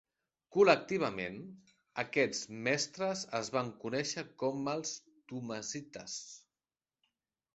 [0.55, 1.35] Col·lectivament,
[2.03, 4.95] aquests mestres es van conèixer com els
[5.33, 6.17] Thomasites.